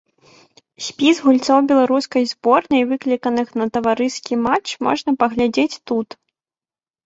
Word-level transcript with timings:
Спіс 0.85 1.15
гульцоў 1.25 1.59
беларускай 1.71 2.23
зборнай, 2.33 2.83
выкліканых 2.93 3.47
на 3.61 3.65
таварыскі 3.77 4.33
матч, 4.49 4.67
можна 4.89 5.11
паглядзець 5.23 5.71
тут. 5.87 6.07